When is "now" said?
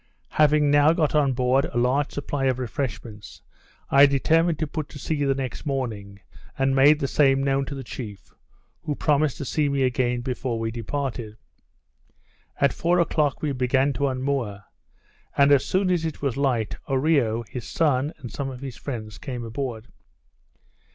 0.71-0.93